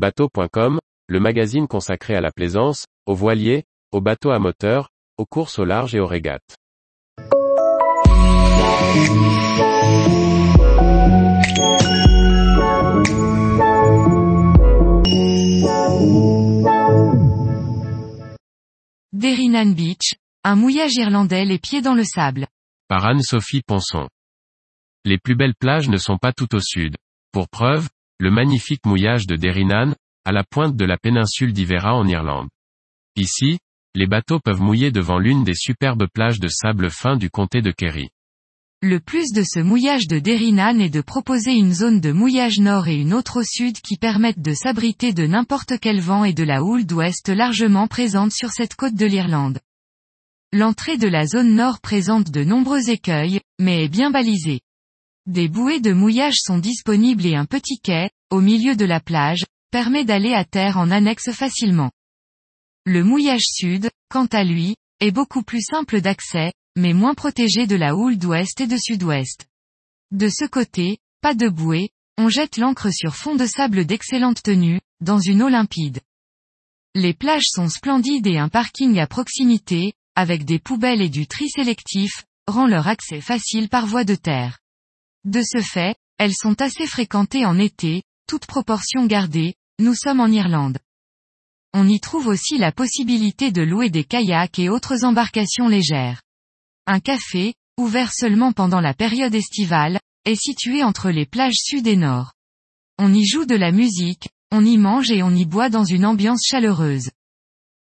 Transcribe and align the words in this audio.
Bateau.com, 0.00 0.80
le 1.08 1.20
magazine 1.20 1.68
consacré 1.68 2.14
à 2.14 2.22
la 2.22 2.32
plaisance, 2.32 2.86
aux 3.04 3.14
voiliers, 3.14 3.64
aux 3.92 4.00
bateaux 4.00 4.30
à 4.30 4.38
moteur, 4.38 4.88
aux 5.18 5.26
courses 5.26 5.58
au 5.58 5.66
large 5.66 5.94
et 5.94 6.00
aux 6.00 6.06
régates. 6.06 6.56
Derrynan 19.12 19.74
Beach, 19.74 20.14
un 20.44 20.56
mouillage 20.56 20.94
irlandais 20.94 21.44
les 21.44 21.58
pieds 21.58 21.82
dans 21.82 21.92
le 21.92 22.04
sable. 22.04 22.46
Par 22.88 23.04
Anne-Sophie 23.04 23.60
Ponson. 23.66 24.08
Les 25.04 25.18
plus 25.18 25.34
belles 25.34 25.56
plages 25.60 25.90
ne 25.90 25.98
sont 25.98 26.16
pas 26.16 26.32
tout 26.32 26.54
au 26.54 26.60
sud. 26.60 26.96
Pour 27.32 27.50
preuve, 27.50 27.90
le 28.20 28.30
magnifique 28.30 28.84
mouillage 28.84 29.26
de 29.26 29.34
Derrynan, 29.34 29.94
à 30.26 30.32
la 30.32 30.44
pointe 30.44 30.76
de 30.76 30.84
la 30.84 30.98
péninsule 30.98 31.54
d'Ivera 31.54 31.94
en 31.94 32.06
Irlande. 32.06 32.48
Ici, 33.16 33.58
les 33.94 34.06
bateaux 34.06 34.38
peuvent 34.38 34.60
mouiller 34.60 34.92
devant 34.92 35.18
l'une 35.18 35.42
des 35.42 35.54
superbes 35.54 36.06
plages 36.12 36.38
de 36.38 36.48
sable 36.48 36.90
fin 36.90 37.16
du 37.16 37.30
comté 37.30 37.62
de 37.62 37.70
Kerry. 37.70 38.10
Le 38.82 39.00
plus 39.00 39.32
de 39.32 39.42
ce 39.42 39.58
mouillage 39.58 40.06
de 40.06 40.18
Derrynan 40.18 40.78
est 40.80 40.90
de 40.90 41.00
proposer 41.00 41.52
une 41.52 41.72
zone 41.72 42.00
de 42.00 42.12
mouillage 42.12 42.60
nord 42.60 42.88
et 42.88 42.96
une 42.96 43.14
autre 43.14 43.40
au 43.40 43.42
sud 43.42 43.80
qui 43.80 43.96
permettent 43.96 44.42
de 44.42 44.52
s'abriter 44.52 45.14
de 45.14 45.26
n'importe 45.26 45.78
quel 45.80 46.00
vent 46.00 46.24
et 46.24 46.34
de 46.34 46.44
la 46.44 46.62
houle 46.62 46.84
d'ouest 46.84 47.30
largement 47.30 47.88
présente 47.88 48.32
sur 48.32 48.50
cette 48.50 48.74
côte 48.74 48.94
de 48.94 49.06
l'Irlande. 49.06 49.60
L'entrée 50.52 50.98
de 50.98 51.08
la 51.08 51.26
zone 51.26 51.54
nord 51.54 51.80
présente 51.80 52.30
de 52.30 52.44
nombreux 52.44 52.90
écueils, 52.90 53.40
mais 53.58 53.84
est 53.84 53.88
bien 53.88 54.10
balisée. 54.10 54.60
Des 55.30 55.46
bouées 55.46 55.78
de 55.78 55.92
mouillage 55.92 56.38
sont 56.40 56.58
disponibles 56.58 57.24
et 57.24 57.36
un 57.36 57.44
petit 57.44 57.78
quai, 57.78 58.10
au 58.30 58.40
milieu 58.40 58.74
de 58.74 58.84
la 58.84 58.98
plage, 58.98 59.44
permet 59.70 60.04
d'aller 60.04 60.34
à 60.34 60.44
terre 60.44 60.76
en 60.76 60.90
annexe 60.90 61.30
facilement. 61.30 61.92
Le 62.84 63.04
mouillage 63.04 63.44
sud, 63.44 63.90
quant 64.08 64.26
à 64.26 64.42
lui, 64.42 64.74
est 64.98 65.12
beaucoup 65.12 65.44
plus 65.44 65.62
simple 65.62 66.00
d'accès, 66.00 66.52
mais 66.76 66.92
moins 66.92 67.14
protégé 67.14 67.68
de 67.68 67.76
la 67.76 67.94
houle 67.94 68.18
d'ouest 68.18 68.60
et 68.60 68.66
de 68.66 68.76
sud-ouest. 68.76 69.46
De 70.10 70.28
ce 70.28 70.46
côté, 70.46 70.98
pas 71.20 71.34
de 71.34 71.48
bouée, 71.48 71.90
on 72.18 72.28
jette 72.28 72.56
l'ancre 72.56 72.92
sur 72.92 73.14
fond 73.14 73.36
de 73.36 73.46
sable 73.46 73.84
d'excellente 73.84 74.42
tenue, 74.42 74.80
dans 75.00 75.20
une 75.20 75.44
eau 75.44 75.48
limpide. 75.48 76.00
Les 76.96 77.14
plages 77.14 77.46
sont 77.46 77.68
splendides 77.68 78.26
et 78.26 78.38
un 78.38 78.48
parking 78.48 78.98
à 78.98 79.06
proximité, 79.06 79.92
avec 80.16 80.44
des 80.44 80.58
poubelles 80.58 81.02
et 81.02 81.08
du 81.08 81.28
tri 81.28 81.48
sélectif, 81.48 82.24
rend 82.48 82.66
leur 82.66 82.88
accès 82.88 83.20
facile 83.20 83.68
par 83.68 83.86
voie 83.86 84.02
de 84.02 84.16
terre. 84.16 84.58
De 85.24 85.42
ce 85.42 85.60
fait, 85.60 85.96
elles 86.18 86.34
sont 86.34 86.60
assez 86.62 86.86
fréquentées 86.86 87.44
en 87.44 87.58
été, 87.58 88.02
toute 88.26 88.46
proportion 88.46 89.06
gardée, 89.06 89.54
nous 89.78 89.94
sommes 89.94 90.20
en 90.20 90.28
Irlande. 90.28 90.78
On 91.74 91.88
y 91.88 92.00
trouve 92.00 92.26
aussi 92.26 92.58
la 92.58 92.72
possibilité 92.72 93.52
de 93.52 93.62
louer 93.62 93.90
des 93.90 94.04
kayaks 94.04 94.58
et 94.58 94.68
autres 94.68 95.04
embarcations 95.04 95.68
légères. 95.68 96.22
Un 96.86 97.00
café, 97.00 97.54
ouvert 97.78 98.12
seulement 98.12 98.52
pendant 98.52 98.80
la 98.80 98.94
période 98.94 99.34
estivale, 99.34 100.00
est 100.24 100.40
situé 100.40 100.82
entre 100.82 101.10
les 101.10 101.26
plages 101.26 101.58
sud 101.58 101.86
et 101.86 101.96
nord. 101.96 102.32
On 102.98 103.12
y 103.12 103.24
joue 103.24 103.44
de 103.44 103.54
la 103.54 103.72
musique, 103.72 104.28
on 104.50 104.64
y 104.64 104.78
mange 104.78 105.10
et 105.10 105.22
on 105.22 105.34
y 105.34 105.44
boit 105.44 105.68
dans 105.68 105.84
une 105.84 106.04
ambiance 106.04 106.44
chaleureuse. 106.44 107.10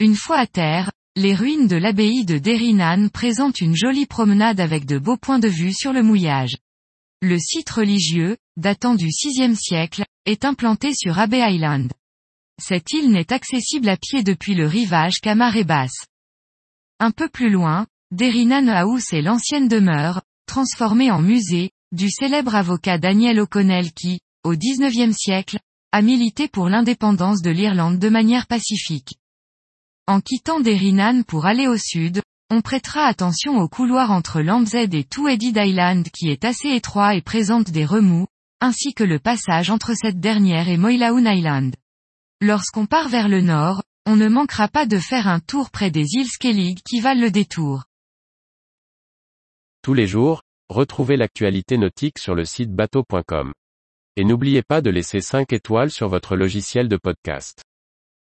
Une 0.00 0.16
fois 0.16 0.38
à 0.38 0.46
terre, 0.46 0.92
les 1.16 1.34
ruines 1.34 1.66
de 1.66 1.76
l'abbaye 1.76 2.24
de 2.24 2.38
Derrynan 2.38 3.08
présentent 3.08 3.60
une 3.60 3.74
jolie 3.74 4.06
promenade 4.06 4.60
avec 4.60 4.84
de 4.84 4.98
beaux 4.98 5.16
points 5.16 5.38
de 5.38 5.48
vue 5.48 5.72
sur 5.72 5.92
le 5.92 6.02
mouillage. 6.02 6.56
Le 7.22 7.38
site 7.38 7.70
religieux, 7.70 8.36
datant 8.58 8.94
du 8.94 9.06
VIe 9.06 9.56
siècle, 9.56 10.04
est 10.26 10.44
implanté 10.44 10.92
sur 10.94 11.18
Abbey 11.18 11.40
Island. 11.40 11.90
Cette 12.62 12.92
île 12.92 13.10
n'est 13.10 13.32
accessible 13.32 13.88
à 13.88 13.96
pied 13.96 14.22
depuis 14.22 14.54
le 14.54 14.66
rivage 14.66 15.20
qu'à 15.22 15.34
marée 15.34 15.64
basse. 15.64 16.06
Un 16.98 17.10
peu 17.12 17.30
plus 17.30 17.48
loin, 17.48 17.86
Derrynan 18.10 18.68
House 18.68 19.14
est 19.14 19.22
l'ancienne 19.22 19.66
demeure, 19.66 20.22
transformée 20.46 21.10
en 21.10 21.22
musée, 21.22 21.70
du 21.90 22.10
célèbre 22.10 22.54
avocat 22.54 22.98
Daniel 22.98 23.40
O'Connell 23.40 23.92
qui, 23.92 24.20
au 24.44 24.54
XIXe 24.54 25.16
siècle, 25.16 25.58
a 25.92 26.02
milité 26.02 26.48
pour 26.48 26.68
l'indépendance 26.68 27.40
de 27.40 27.50
l'Irlande 27.50 27.98
de 27.98 28.08
manière 28.10 28.46
pacifique. 28.46 29.14
En 30.06 30.20
quittant 30.20 30.60
Derrynan 30.60 31.22
pour 31.22 31.46
aller 31.46 31.66
au 31.66 31.78
sud, 31.78 32.20
on 32.50 32.60
prêtera 32.60 33.06
attention 33.06 33.58
au 33.58 33.68
couloir 33.68 34.10
entre 34.12 34.40
Lambshead 34.40 34.94
et 34.94 35.04
Two-Headed 35.04 35.56
Island 35.56 36.08
qui 36.10 36.28
est 36.30 36.44
assez 36.44 36.68
étroit 36.68 37.14
et 37.14 37.20
présente 37.20 37.70
des 37.70 37.84
remous, 37.84 38.26
ainsi 38.60 38.94
que 38.94 39.04
le 39.04 39.18
passage 39.18 39.70
entre 39.70 39.94
cette 39.94 40.20
dernière 40.20 40.68
et 40.68 40.76
Moylaoun 40.76 41.26
Island. 41.26 41.74
Lorsqu'on 42.40 42.86
part 42.86 43.08
vers 43.08 43.28
le 43.28 43.40
nord, 43.40 43.82
on 44.06 44.14
ne 44.14 44.28
manquera 44.28 44.68
pas 44.68 44.86
de 44.86 44.98
faire 44.98 45.26
un 45.26 45.40
tour 45.40 45.70
près 45.70 45.90
des 45.90 46.06
îles 46.12 46.28
Skellig 46.28 46.78
qui 46.88 47.00
valent 47.00 47.20
le 47.20 47.30
détour. 47.30 47.84
Tous 49.82 49.94
les 49.94 50.06
jours, 50.06 50.42
retrouvez 50.68 51.16
l'actualité 51.16 51.78
nautique 51.78 52.18
sur 52.18 52.34
le 52.34 52.44
site 52.44 52.72
bateau.com. 52.72 53.52
Et 54.16 54.24
n'oubliez 54.24 54.62
pas 54.62 54.80
de 54.80 54.90
laisser 54.90 55.20
5 55.20 55.52
étoiles 55.52 55.90
sur 55.90 56.08
votre 56.08 56.36
logiciel 56.36 56.88
de 56.88 56.96
podcast. 56.96 57.64